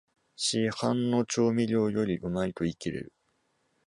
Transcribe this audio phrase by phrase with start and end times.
[0.35, 3.13] 市販の調味料よりうまいと言いきれる